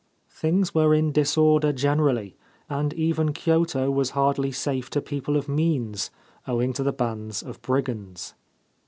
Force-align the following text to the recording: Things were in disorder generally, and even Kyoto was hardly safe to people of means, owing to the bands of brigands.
Things 0.31 0.73
were 0.73 0.95
in 0.95 1.11
disorder 1.11 1.71
generally, 1.71 2.35
and 2.67 2.91
even 2.95 3.33
Kyoto 3.33 3.91
was 3.91 4.09
hardly 4.17 4.51
safe 4.51 4.89
to 4.89 4.99
people 4.99 5.37
of 5.37 5.47
means, 5.47 6.09
owing 6.47 6.73
to 6.73 6.81
the 6.81 6.91
bands 6.91 7.43
of 7.43 7.61
brigands. 7.61 8.33